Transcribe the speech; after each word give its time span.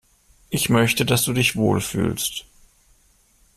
Ich 0.49 0.67
möchte, 0.69 1.05
dass 1.05 1.25
du 1.25 1.33
dich 1.33 1.55
wohl 1.55 1.79
fühlst. 1.79 2.47